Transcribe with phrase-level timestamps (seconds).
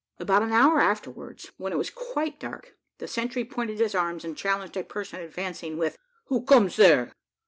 [0.17, 4.35] About an hour afterwards, when it was quite dark, the sentry pointed his arms and
[4.35, 7.13] challenged a person advancing with, "Who comes there?"